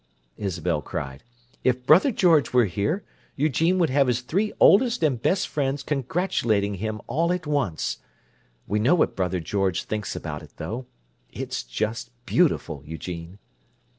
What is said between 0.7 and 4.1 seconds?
cried. "If brother George were here, Eugene would have